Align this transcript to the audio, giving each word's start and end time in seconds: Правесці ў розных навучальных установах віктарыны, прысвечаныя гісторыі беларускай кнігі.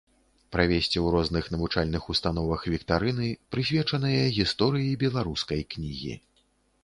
Правесці 0.55 0.97
ў 1.01 1.07
розных 1.15 1.49
навучальных 1.55 2.07
установах 2.13 2.63
віктарыны, 2.75 3.29
прысвечаныя 3.55 4.23
гісторыі 4.37 4.95
беларускай 5.03 5.61
кнігі. 5.75 6.13